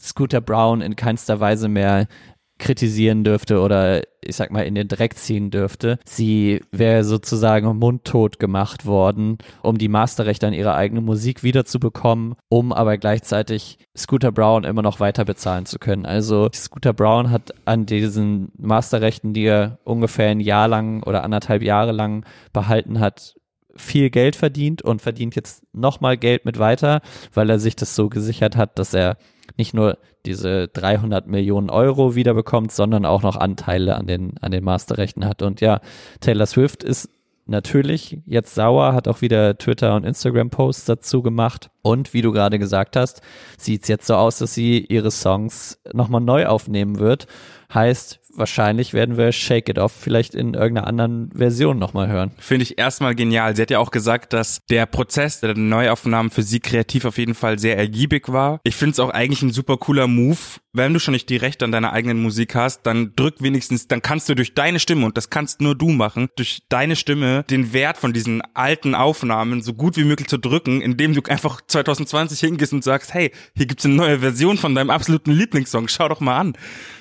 Scooter 0.00 0.40
Brown 0.40 0.80
in 0.80 0.96
keinster 0.96 1.40
Weise 1.40 1.68
mehr 1.68 2.06
kritisieren 2.58 3.24
dürfte 3.24 3.60
oder 3.60 4.02
ich 4.20 4.36
sag 4.36 4.50
mal 4.50 4.62
in 4.62 4.74
den 4.74 4.88
Dreck 4.88 5.16
ziehen 5.16 5.50
dürfte. 5.50 5.98
Sie 6.04 6.60
wäre 6.70 7.04
sozusagen 7.04 7.78
mundtot 7.78 8.38
gemacht 8.38 8.84
worden, 8.84 9.38
um 9.62 9.78
die 9.78 9.88
Masterrechte 9.88 10.46
an 10.46 10.52
ihre 10.52 10.74
eigene 10.74 11.00
Musik 11.00 11.42
wiederzubekommen, 11.42 12.34
um 12.48 12.72
aber 12.72 12.98
gleichzeitig 12.98 13.78
Scooter 13.96 14.32
Brown 14.32 14.64
immer 14.64 14.82
noch 14.82 15.00
weiter 15.00 15.24
bezahlen 15.24 15.66
zu 15.66 15.78
können. 15.78 16.04
Also 16.04 16.48
Scooter 16.52 16.92
Brown 16.92 17.30
hat 17.30 17.54
an 17.64 17.86
diesen 17.86 18.52
Masterrechten, 18.58 19.32
die 19.32 19.44
er 19.44 19.78
ungefähr 19.84 20.28
ein 20.28 20.40
Jahr 20.40 20.68
lang 20.68 21.02
oder 21.04 21.24
anderthalb 21.24 21.62
Jahre 21.62 21.92
lang 21.92 22.24
behalten 22.52 23.00
hat, 23.00 23.34
viel 23.76 24.10
Geld 24.10 24.36
verdient 24.36 24.82
und 24.82 25.00
verdient 25.00 25.36
jetzt 25.36 25.62
nochmal 25.72 26.16
Geld 26.16 26.44
mit 26.44 26.58
weiter, 26.58 27.00
weil 27.32 27.48
er 27.48 27.58
sich 27.58 27.76
das 27.76 27.94
so 27.94 28.08
gesichert 28.08 28.56
hat, 28.56 28.78
dass 28.78 28.92
er 28.92 29.16
nicht 29.58 29.74
nur 29.74 29.98
diese 30.24 30.68
300 30.68 31.26
Millionen 31.26 31.68
Euro 31.68 32.14
wiederbekommt, 32.14 32.72
sondern 32.72 33.04
auch 33.04 33.22
noch 33.22 33.36
Anteile 33.36 33.96
an 33.96 34.06
den, 34.06 34.38
an 34.40 34.52
den 34.52 34.64
Masterrechten 34.64 35.24
hat. 35.26 35.42
Und 35.42 35.60
ja, 35.60 35.80
Taylor 36.20 36.46
Swift 36.46 36.84
ist 36.84 37.10
natürlich 37.46 38.20
jetzt 38.26 38.54
sauer, 38.54 38.94
hat 38.94 39.08
auch 39.08 39.20
wieder 39.20 39.58
Twitter 39.58 39.94
und 39.96 40.04
Instagram 40.04 40.50
Posts 40.50 40.84
dazu 40.84 41.22
gemacht. 41.22 41.70
Und 41.82 42.14
wie 42.14 42.22
du 42.22 42.32
gerade 42.32 42.58
gesagt 42.58 42.96
hast, 42.96 43.22
sieht 43.56 43.82
es 43.82 43.88
jetzt 43.88 44.06
so 44.06 44.14
aus, 44.14 44.38
dass 44.38 44.54
sie 44.54 44.78
ihre 44.78 45.10
Songs 45.10 45.78
nochmal 45.92 46.20
neu 46.20 46.46
aufnehmen 46.46 46.98
wird. 46.98 47.26
Heißt, 47.72 48.20
wahrscheinlich 48.38 48.94
werden 48.94 49.18
wir 49.18 49.32
Shake 49.32 49.68
It 49.68 49.78
Off 49.78 49.92
vielleicht 49.92 50.34
in 50.34 50.54
irgendeiner 50.54 50.86
anderen 50.86 51.30
Version 51.34 51.78
nochmal 51.78 52.08
hören. 52.08 52.30
Finde 52.38 52.62
ich 52.62 52.78
erstmal 52.78 53.14
genial. 53.14 53.54
Sie 53.54 53.62
hat 53.62 53.70
ja 53.70 53.78
auch 53.78 53.90
gesagt, 53.90 54.32
dass 54.32 54.62
der 54.70 54.86
Prozess 54.86 55.40
der 55.40 55.54
Neuaufnahmen 55.54 56.30
für 56.30 56.42
sie 56.42 56.60
kreativ 56.60 57.04
auf 57.04 57.18
jeden 57.18 57.34
Fall 57.34 57.58
sehr 57.58 57.76
ergiebig 57.76 58.32
war. 58.32 58.60
Ich 58.64 58.76
finde 58.76 58.92
es 58.92 59.00
auch 59.00 59.10
eigentlich 59.10 59.42
ein 59.42 59.52
super 59.52 59.76
cooler 59.76 60.06
Move. 60.06 60.38
Wenn 60.72 60.94
du 60.94 61.00
schon 61.00 61.12
nicht 61.12 61.28
die 61.28 61.36
Rechte 61.36 61.64
an 61.64 61.72
deiner 61.72 61.92
eigenen 61.92 62.22
Musik 62.22 62.54
hast, 62.54 62.82
dann 62.82 63.12
drück 63.16 63.36
wenigstens, 63.40 63.88
dann 63.88 64.00
kannst 64.00 64.28
du 64.28 64.34
durch 64.34 64.54
deine 64.54 64.78
Stimme, 64.78 65.06
und 65.06 65.16
das 65.16 65.28
kannst 65.28 65.60
nur 65.60 65.74
du 65.74 65.88
machen, 65.88 66.28
durch 66.36 66.62
deine 66.68 66.94
Stimme 66.94 67.42
den 67.50 67.72
Wert 67.72 67.96
von 67.96 68.12
diesen 68.12 68.42
alten 68.54 68.94
Aufnahmen 68.94 69.60
so 69.60 69.74
gut 69.74 69.96
wie 69.96 70.04
möglich 70.04 70.28
zu 70.28 70.38
drücken, 70.38 70.80
indem 70.80 71.14
du 71.14 71.22
einfach 71.28 71.60
2020 71.84 72.40
hingehst 72.40 72.72
und 72.72 72.84
sagst, 72.84 73.14
hey, 73.14 73.32
hier 73.54 73.66
gibt's 73.66 73.84
eine 73.84 73.94
neue 73.94 74.20
Version 74.20 74.58
von 74.58 74.74
deinem 74.74 74.90
absoluten 74.90 75.32
Lieblingssong, 75.32 75.88
schau 75.88 76.08
doch 76.08 76.20
mal 76.20 76.38
an. 76.38 76.52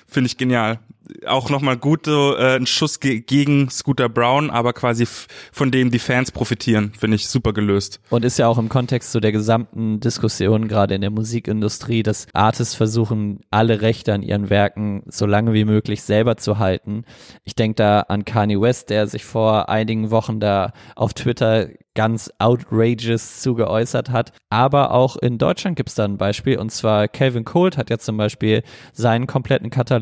Finde 0.07 0.27
ich 0.27 0.37
genial 0.37 0.79
auch 1.25 1.49
nochmal 1.49 1.77
gut 1.77 2.05
so 2.05 2.35
äh, 2.35 2.55
ein 2.55 2.65
Schuss 2.65 2.99
ge 2.99 3.19
gegen 3.19 3.69
Scooter 3.69 4.09
Brown, 4.09 4.49
aber 4.49 4.73
quasi 4.73 5.05
von 5.51 5.71
dem 5.71 5.91
die 5.91 5.99
Fans 5.99 6.31
profitieren, 6.31 6.91
finde 6.97 7.15
ich 7.15 7.27
super 7.27 7.53
gelöst. 7.53 7.99
Und 8.09 8.25
ist 8.25 8.39
ja 8.39 8.47
auch 8.47 8.57
im 8.57 8.69
Kontext 8.69 9.11
zu 9.11 9.17
so 9.17 9.19
der 9.19 9.31
gesamten 9.31 9.99
Diskussion 9.99 10.67
gerade 10.67 10.95
in 10.95 11.01
der 11.01 11.09
Musikindustrie, 11.09 12.03
dass 12.03 12.27
Artists 12.33 12.75
versuchen, 12.75 13.41
alle 13.51 13.81
Rechte 13.81 14.13
an 14.13 14.23
ihren 14.23 14.49
Werken 14.49 15.03
so 15.07 15.25
lange 15.25 15.53
wie 15.53 15.65
möglich 15.65 16.03
selber 16.03 16.37
zu 16.37 16.59
halten. 16.59 17.03
Ich 17.43 17.55
denke 17.55 17.75
da 17.75 18.01
an 18.01 18.25
Kanye 18.25 18.59
West, 18.59 18.89
der 18.89 19.07
sich 19.07 19.25
vor 19.25 19.69
einigen 19.69 20.11
Wochen 20.11 20.39
da 20.39 20.73
auf 20.95 21.13
Twitter 21.13 21.69
ganz 21.97 22.31
outrageous 22.37 23.41
zugeäußert 23.41 24.11
hat. 24.11 24.31
Aber 24.51 24.91
auch 24.91 25.17
in 25.17 25.39
Deutschland 25.39 25.75
gibt 25.75 25.89
es 25.89 25.95
da 25.95 26.05
ein 26.05 26.19
Beispiel 26.19 26.59
und 26.59 26.71
zwar 26.71 27.07
Calvin 27.07 27.43
Colt 27.43 27.75
hat 27.75 27.89
ja 27.89 27.97
zum 27.97 28.17
Beispiel 28.17 28.61
seinen 28.93 29.25
kompletten 29.25 29.71
Katalog, 29.71 29.96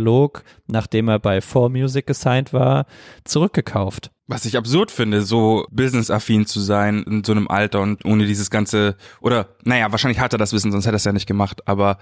nachdem 0.67 1.07
er 1.07 1.19
bei 1.19 1.39
4Music 1.39 2.03
gesigned 2.03 2.53
war, 2.53 2.85
zurückgekauft. 3.23 4.11
Was 4.27 4.45
ich 4.45 4.57
absurd 4.57 4.89
finde, 4.89 5.21
so 5.21 5.65
businessaffin 5.69 6.47
zu 6.47 6.59
sein 6.59 7.03
in 7.03 7.23
so 7.23 7.31
einem 7.31 7.47
Alter 7.47 7.81
und 7.81 8.05
ohne 8.05 8.25
dieses 8.25 8.49
ganze, 8.49 8.95
oder 9.21 9.49
naja, 9.63 9.91
wahrscheinlich 9.91 10.19
hat 10.19 10.33
er 10.33 10.39
das 10.39 10.51
Wissen, 10.51 10.71
sonst 10.71 10.85
hätte 10.85 10.95
er 10.95 10.97
es 10.97 11.03
ja 11.03 11.13
nicht 11.13 11.27
gemacht, 11.27 11.67
aber 11.67 11.97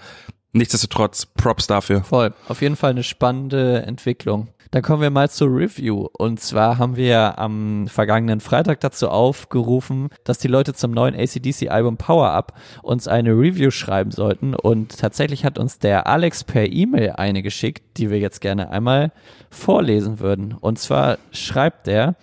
nichtsdestotrotz, 0.53 1.25
Props 1.25 1.67
dafür. 1.67 2.03
Voll, 2.03 2.33
auf 2.47 2.61
jeden 2.61 2.75
Fall 2.75 2.91
eine 2.91 3.03
spannende 3.03 3.83
Entwicklung. 3.83 4.49
Dann 4.73 4.81
kommen 4.81 5.03
wir 5.03 5.11
mal 5.11 5.29
zur 5.29 5.49
Review. 5.49 6.07
Und 6.13 6.39
zwar 6.39 6.79
haben 6.79 6.95
wir 6.95 7.37
am 7.37 7.87
vergangenen 7.87 8.39
Freitag 8.39 8.79
dazu 8.79 9.07
aufgerufen, 9.07 10.09
dass 10.23 10.39
die 10.39 10.47
Leute 10.47 10.73
zum 10.73 10.89
neuen 10.89 11.13
ACDC-Album 11.13 11.97
Power 11.97 12.31
Up 12.31 12.59
uns 12.81 13.07
eine 13.07 13.33
Review 13.33 13.69
schreiben 13.69 14.09
sollten. 14.09 14.55
Und 14.55 14.97
tatsächlich 14.97 15.45
hat 15.45 15.59
uns 15.59 15.77
der 15.77 16.07
Alex 16.07 16.43
per 16.43 16.65
E-Mail 16.65 17.11
eine 17.11 17.43
geschickt, 17.43 17.83
die 17.97 18.09
wir 18.09 18.17
jetzt 18.17 18.41
gerne 18.41 18.71
einmal 18.71 19.11
vorlesen 19.51 20.19
würden. 20.19 20.55
Und 20.59 20.79
zwar 20.79 21.19
schreibt 21.31 21.87
er, 21.87 22.15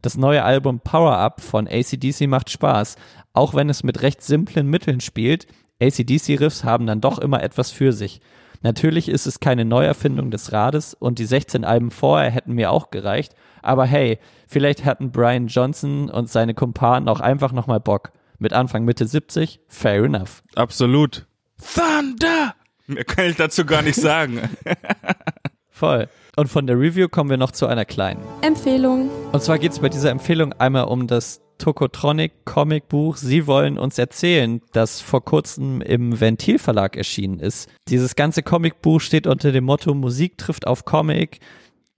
das 0.00 0.16
neue 0.16 0.44
Album 0.44 0.78
Power 0.78 1.16
Up 1.16 1.40
von 1.40 1.66
ACDC 1.66 2.28
macht 2.28 2.50
Spaß, 2.50 2.98
auch 3.32 3.54
wenn 3.54 3.68
es 3.68 3.82
mit 3.82 4.00
recht 4.02 4.22
simplen 4.22 4.68
Mitteln 4.68 5.00
spielt. 5.00 5.48
ACDC-Riffs 5.80 6.64
haben 6.64 6.86
dann 6.86 7.00
doch 7.00 7.18
immer 7.18 7.42
etwas 7.42 7.70
für 7.70 7.92
sich. 7.92 8.20
Natürlich 8.62 9.08
ist 9.08 9.26
es 9.26 9.40
keine 9.40 9.64
Neuerfindung 9.64 10.30
des 10.30 10.52
Rades 10.52 10.94
und 10.94 11.18
die 11.18 11.24
16 11.24 11.64
Alben 11.64 11.90
vorher 11.90 12.30
hätten 12.30 12.52
mir 12.52 12.70
auch 12.70 12.90
gereicht, 12.90 13.34
aber 13.62 13.86
hey, 13.86 14.18
vielleicht 14.46 14.84
hatten 14.84 15.12
Brian 15.12 15.46
Johnson 15.46 16.10
und 16.10 16.28
seine 16.28 16.54
Kumpanen 16.54 17.08
auch 17.08 17.20
einfach 17.20 17.52
nochmal 17.52 17.80
Bock. 17.80 18.10
Mit 18.38 18.54
Anfang 18.54 18.84
Mitte 18.84 19.06
70, 19.06 19.60
fair 19.68 20.04
enough. 20.04 20.42
Absolut. 20.54 21.26
Thunder! 21.58 22.54
Mehr 22.86 23.04
kann 23.04 23.26
ich 23.26 23.36
dazu 23.36 23.64
gar 23.66 23.82
nicht 23.82 23.96
sagen. 23.96 24.40
Voll. 25.70 26.08
Und 26.36 26.48
von 26.48 26.66
der 26.66 26.78
Review 26.78 27.08
kommen 27.08 27.28
wir 27.28 27.36
noch 27.36 27.50
zu 27.50 27.66
einer 27.66 27.84
kleinen 27.84 28.22
Empfehlung. 28.42 29.10
Und 29.32 29.42
zwar 29.42 29.58
geht 29.58 29.72
es 29.72 29.78
bei 29.78 29.88
dieser 29.88 30.10
Empfehlung 30.10 30.52
einmal 30.54 30.84
um 30.84 31.06
das 31.06 31.42
Tokotronic 31.60 32.44
Comicbuch. 32.44 33.16
Sie 33.16 33.46
wollen 33.46 33.78
uns 33.78 33.98
erzählen, 33.98 34.60
das 34.72 35.00
vor 35.00 35.24
kurzem 35.24 35.80
im 35.80 36.18
Ventil 36.18 36.58
Verlag 36.58 36.96
erschienen 36.96 37.38
ist. 37.38 37.68
Dieses 37.88 38.16
ganze 38.16 38.42
Comicbuch 38.42 39.00
steht 39.00 39.28
unter 39.28 39.52
dem 39.52 39.64
Motto 39.64 39.94
Musik 39.94 40.38
trifft 40.38 40.66
auf 40.66 40.84
Comic. 40.84 41.38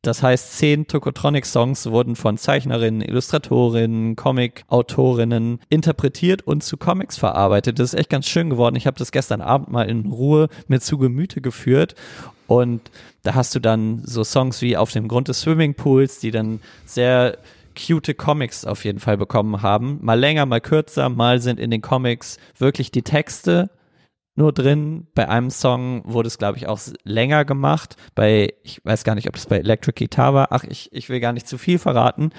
Das 0.02 0.20
heißt, 0.20 0.58
zehn 0.58 0.88
Tokotronic-Songs 0.88 1.88
wurden 1.92 2.16
von 2.16 2.36
Zeichnerinnen, 2.36 3.02
Illustratorinnen, 3.02 4.16
Comic-Autorinnen 4.16 5.60
interpretiert 5.68 6.42
und 6.42 6.64
zu 6.64 6.76
Comics 6.76 7.16
verarbeitet. 7.16 7.78
Das 7.78 7.94
ist 7.94 7.98
echt 8.00 8.10
ganz 8.10 8.26
schön 8.26 8.50
geworden. 8.50 8.74
Ich 8.74 8.88
habe 8.88 8.98
das 8.98 9.12
gestern 9.12 9.40
Abend 9.40 9.70
mal 9.70 9.88
in 9.88 10.06
Ruhe 10.06 10.48
mir 10.66 10.80
zu 10.80 10.98
Gemüte 10.98 11.40
geführt. 11.40 11.94
Und 12.48 12.90
da 13.22 13.36
hast 13.36 13.54
du 13.54 13.60
dann 13.60 14.02
so 14.04 14.24
Songs 14.24 14.60
wie 14.60 14.76
Auf 14.76 14.90
dem 14.90 15.06
Grund 15.06 15.28
des 15.28 15.40
Swimmingpools, 15.42 16.18
die 16.18 16.32
dann 16.32 16.60
sehr 16.84 17.38
cute 17.74 18.14
Comics 18.14 18.64
auf 18.64 18.84
jeden 18.84 19.00
Fall 19.00 19.16
bekommen 19.16 19.62
haben. 19.62 19.98
Mal 20.02 20.18
länger, 20.18 20.46
mal 20.46 20.60
kürzer, 20.60 21.08
mal 21.08 21.40
sind 21.40 21.58
in 21.58 21.70
den 21.70 21.82
Comics 21.82 22.38
wirklich 22.58 22.90
die 22.90 23.02
Texte 23.02 23.70
nur 24.34 24.52
drin. 24.52 25.06
Bei 25.14 25.28
einem 25.28 25.50
Song 25.50 26.02
wurde 26.04 26.26
es, 26.26 26.38
glaube 26.38 26.56
ich, 26.56 26.66
auch 26.66 26.80
länger 27.04 27.44
gemacht. 27.44 27.96
Bei, 28.14 28.54
ich 28.62 28.84
weiß 28.84 29.04
gar 29.04 29.14
nicht, 29.14 29.28
ob 29.28 29.34
das 29.34 29.46
bei 29.46 29.58
Electric 29.58 29.98
Guitar 29.98 30.34
war. 30.34 30.48
Ach, 30.50 30.64
ich, 30.64 30.90
ich 30.92 31.08
will 31.08 31.20
gar 31.20 31.32
nicht 31.32 31.46
zu 31.46 31.58
viel 31.58 31.78
verraten. 31.78 32.30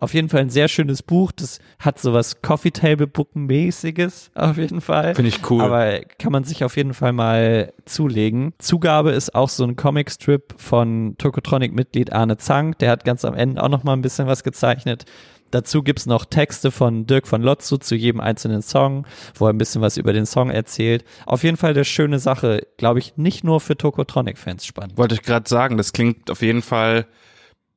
Auf 0.00 0.14
jeden 0.14 0.28
Fall 0.28 0.40
ein 0.40 0.50
sehr 0.50 0.68
schönes 0.68 1.02
Buch. 1.02 1.32
Das 1.32 1.58
hat 1.78 1.98
sowas 1.98 2.40
Coffee 2.42 2.70
Table 2.70 3.06
Book 3.06 3.34
mäßiges 3.34 4.30
auf 4.34 4.56
jeden 4.56 4.80
Fall. 4.80 5.14
Finde 5.14 5.30
ich 5.30 5.50
cool. 5.50 5.62
Aber 5.62 6.00
kann 6.18 6.32
man 6.32 6.44
sich 6.44 6.64
auf 6.64 6.76
jeden 6.76 6.94
Fall 6.94 7.12
mal 7.12 7.72
zulegen. 7.84 8.52
Zugabe 8.58 9.10
ist 9.10 9.34
auch 9.34 9.48
so 9.48 9.64
ein 9.64 9.76
Comicstrip 9.76 10.54
von 10.56 11.16
Tokotronic 11.18 11.74
Mitglied 11.74 12.12
Arne 12.12 12.36
Zank. 12.36 12.78
Der 12.78 12.90
hat 12.90 13.04
ganz 13.04 13.24
am 13.24 13.34
Ende 13.34 13.62
auch 13.62 13.68
noch 13.68 13.84
mal 13.84 13.94
ein 13.94 14.02
bisschen 14.02 14.26
was 14.26 14.44
gezeichnet. 14.44 15.04
Dazu 15.50 15.82
gibt's 15.82 16.04
noch 16.04 16.26
Texte 16.26 16.70
von 16.70 17.06
Dirk 17.06 17.26
von 17.26 17.42
Lotzo 17.42 17.78
zu 17.78 17.94
jedem 17.94 18.20
einzelnen 18.20 18.60
Song, 18.60 19.06
wo 19.34 19.46
er 19.46 19.52
ein 19.52 19.58
bisschen 19.58 19.80
was 19.80 19.96
über 19.96 20.12
den 20.12 20.26
Song 20.26 20.50
erzählt. 20.50 21.04
Auf 21.24 21.42
jeden 21.42 21.56
Fall 21.56 21.70
eine 21.70 21.86
schöne 21.86 22.18
Sache, 22.18 22.66
glaube 22.76 22.98
ich, 22.98 23.16
nicht 23.16 23.44
nur 23.44 23.60
für 23.60 23.76
Tokotronic-Fans 23.76 24.66
spannend. 24.66 24.98
Wollte 24.98 25.14
ich 25.14 25.22
gerade 25.22 25.48
sagen, 25.48 25.78
das 25.78 25.92
klingt 25.94 26.30
auf 26.30 26.42
jeden 26.42 26.60
Fall 26.60 27.06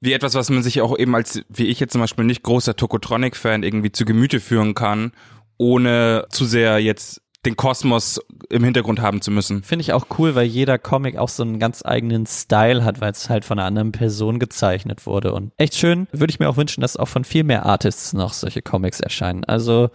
wie 0.01 0.13
etwas, 0.13 0.33
was 0.33 0.49
man 0.49 0.63
sich 0.63 0.81
auch 0.81 0.97
eben 0.97 1.15
als, 1.15 1.41
wie 1.47 1.67
ich 1.67 1.79
jetzt 1.79 1.93
zum 1.93 2.01
Beispiel 2.01 2.25
nicht 2.25 2.43
großer 2.43 2.75
Tokotronic-Fan 2.75 3.63
irgendwie 3.63 3.91
zu 3.91 4.03
Gemüte 4.03 4.39
führen 4.39 4.73
kann, 4.73 5.13
ohne 5.57 6.25
zu 6.29 6.45
sehr 6.45 6.79
jetzt 6.79 7.21
den 7.45 7.55
Kosmos 7.55 8.19
im 8.49 8.63
Hintergrund 8.63 8.99
haben 8.99 9.21
zu 9.21 9.31
müssen. 9.31 9.63
Finde 9.63 9.81
ich 9.81 9.93
auch 9.93 10.07
cool, 10.17 10.35
weil 10.35 10.45
jeder 10.45 10.77
Comic 10.77 11.17
auch 11.17 11.29
so 11.29 11.43
einen 11.43 11.59
ganz 11.59 11.83
eigenen 11.83 12.25
Style 12.25 12.83
hat, 12.83 13.01
weil 13.01 13.11
es 13.11 13.29
halt 13.29 13.45
von 13.45 13.57
einer 13.57 13.67
anderen 13.67 13.91
Person 13.91 14.39
gezeichnet 14.39 15.05
wurde. 15.05 15.33
Und 15.33 15.51
echt 15.57 15.75
schön, 15.75 16.07
würde 16.11 16.31
ich 16.31 16.39
mir 16.39 16.49
auch 16.49 16.57
wünschen, 16.57 16.81
dass 16.81 16.97
auch 16.97 17.07
von 17.07 17.23
viel 17.23 17.43
mehr 17.43 17.65
Artists 17.65 18.13
noch 18.13 18.33
solche 18.33 18.61
Comics 18.61 18.99
erscheinen. 18.99 19.43
Also, 19.45 19.89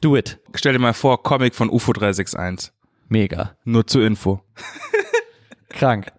do 0.00 0.16
it. 0.16 0.38
Stell 0.54 0.72
dir 0.72 0.78
mal 0.78 0.94
vor, 0.94 1.22
Comic 1.22 1.54
von 1.54 1.68
UFO 1.68 1.92
361. 1.92 2.72
Mega. 3.08 3.56
Nur 3.64 3.86
zur 3.86 4.04
Info. 4.04 4.40
Krank. 5.74 6.12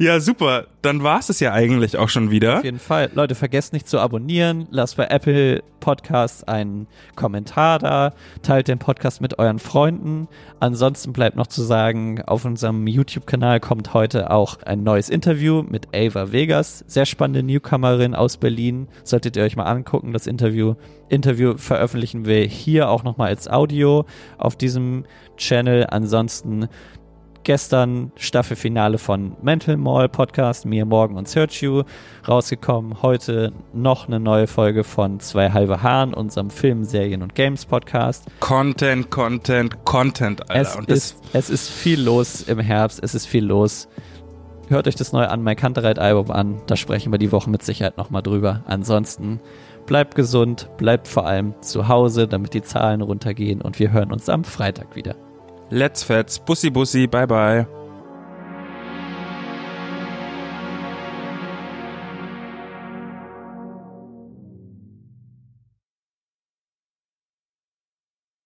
Ja, 0.00 0.18
super. 0.20 0.66
Dann 0.82 1.02
war 1.04 1.20
es 1.20 1.28
es 1.28 1.38
ja 1.38 1.52
eigentlich 1.52 1.96
auch 1.96 2.08
schon 2.08 2.30
wieder. 2.30 2.58
Auf 2.58 2.64
jeden 2.64 2.80
Fall. 2.80 3.10
Leute, 3.14 3.34
vergesst 3.34 3.72
nicht 3.72 3.88
zu 3.88 4.00
abonnieren. 4.00 4.66
Lasst 4.70 4.96
bei 4.96 5.06
Apple 5.06 5.62
Podcasts 5.78 6.42
einen 6.44 6.88
Kommentar 7.14 7.78
da. 7.78 8.12
Teilt 8.42 8.66
den 8.66 8.78
Podcast 8.78 9.20
mit 9.20 9.38
euren 9.38 9.60
Freunden. 9.60 10.26
Ansonsten 10.58 11.12
bleibt 11.12 11.36
noch 11.36 11.46
zu 11.46 11.62
sagen, 11.62 12.22
auf 12.22 12.44
unserem 12.44 12.86
YouTube-Kanal 12.86 13.60
kommt 13.60 13.94
heute 13.94 14.30
auch 14.30 14.60
ein 14.62 14.82
neues 14.82 15.08
Interview 15.08 15.62
mit 15.62 15.88
Ava 15.94 16.32
Vegas. 16.32 16.84
Sehr 16.88 17.06
spannende 17.06 17.44
Newcomerin 17.44 18.14
aus 18.16 18.38
Berlin. 18.38 18.88
Solltet 19.04 19.36
ihr 19.36 19.44
euch 19.44 19.56
mal 19.56 19.64
angucken, 19.64 20.12
das 20.12 20.26
Interview. 20.26 20.74
Interview 21.08 21.56
veröffentlichen 21.56 22.24
wir 22.24 22.42
hier 22.44 22.88
auch 22.88 23.04
nochmal 23.04 23.28
als 23.28 23.46
Audio 23.48 24.06
auf 24.38 24.56
diesem 24.56 25.04
Channel. 25.36 25.86
Ansonsten 25.90 26.68
Gestern 27.44 28.12
Staffelfinale 28.14 28.98
von 28.98 29.36
Mental 29.42 29.76
Mall 29.76 30.08
Podcast, 30.08 30.64
Mir 30.64 30.84
Morgen 30.84 31.16
und 31.16 31.28
Search 31.28 31.60
You 31.60 31.82
rausgekommen. 32.28 33.02
Heute 33.02 33.52
noch 33.72 34.06
eine 34.06 34.20
neue 34.20 34.46
Folge 34.46 34.84
von 34.84 35.18
Zwei 35.18 35.50
halbe 35.50 35.82
Haaren, 35.82 36.14
unserem 36.14 36.50
Film, 36.50 36.84
Serien 36.84 37.20
und 37.20 37.34
Games 37.34 37.66
Podcast. 37.66 38.26
Content, 38.38 39.10
Content, 39.10 39.84
Content, 39.84 40.48
Alter. 40.50 40.84
Es, 40.86 41.12
ist, 41.12 41.24
es 41.32 41.50
ist 41.50 41.68
viel 41.68 42.00
los 42.00 42.42
im 42.42 42.60
Herbst, 42.60 43.00
es 43.02 43.14
ist 43.16 43.26
viel 43.26 43.44
los. 43.44 43.88
Hört 44.68 44.86
euch 44.86 44.94
das 44.94 45.12
neue 45.12 45.28
an, 45.28 45.42
mein 45.42 45.56
Kantereit-Album 45.56 46.30
an. 46.30 46.62
Da 46.68 46.76
sprechen 46.76 47.10
wir 47.10 47.18
die 47.18 47.32
Woche 47.32 47.50
mit 47.50 47.64
Sicherheit 47.64 47.96
nochmal 47.96 48.22
drüber. 48.22 48.62
Ansonsten 48.66 49.40
bleibt 49.86 50.14
gesund, 50.14 50.68
bleibt 50.76 51.08
vor 51.08 51.26
allem 51.26 51.54
zu 51.60 51.88
Hause, 51.88 52.28
damit 52.28 52.54
die 52.54 52.62
Zahlen 52.62 53.00
runtergehen 53.00 53.60
und 53.60 53.80
wir 53.80 53.90
hören 53.90 54.12
uns 54.12 54.28
am 54.28 54.44
Freitag 54.44 54.94
wieder. 54.94 55.16
Let's 55.72 56.02
Fets, 56.02 56.38
Bussi 56.38 56.68
Bussi, 56.70 57.06
bye 57.10 57.24
bye. 57.24 57.81